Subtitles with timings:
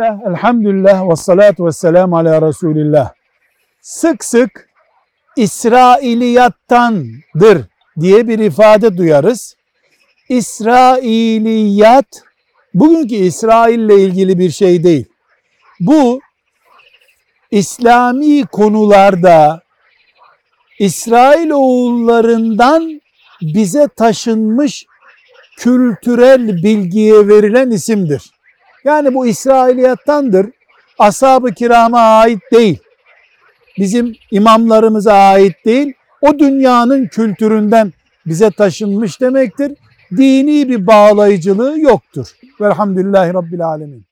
[0.00, 3.12] Bismillah, elhamdülillah ve salatu ve selamu ala Resulillah.
[3.80, 4.68] Sık sık
[5.36, 7.58] İsrailiyattandır
[8.00, 9.56] diye bir ifade duyarız.
[10.28, 12.22] İsrailiyat
[12.74, 15.06] bugünkü İsrail ile ilgili bir şey değil.
[15.80, 16.20] Bu
[17.50, 19.62] İslami konularda
[20.78, 23.00] İsrail oğullarından
[23.42, 24.86] bize taşınmış
[25.56, 28.39] kültürel bilgiye verilen isimdir.
[28.84, 30.46] Yani bu İsrailiyattandır.
[30.98, 32.78] Ashab-ı kirama ait değil.
[33.78, 35.92] Bizim imamlarımıza ait değil.
[36.20, 37.92] O dünyanın kültüründen
[38.26, 39.72] bize taşınmış demektir.
[40.16, 42.26] Dini bir bağlayıcılığı yoktur.
[42.60, 44.09] Velhamdülillahi Rabbil Alemin.